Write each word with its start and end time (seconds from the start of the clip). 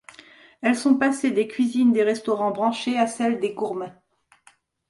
Elles 0.63 0.75
sont 0.77 0.97
passées 0.97 1.29
des 1.29 1.47
cuisines 1.47 1.93
des 1.93 2.01
restaurants 2.01 2.49
branchés 2.49 2.97
à 2.97 3.05
celles 3.05 3.39
des 3.39 3.53
gourmets. 3.53 3.93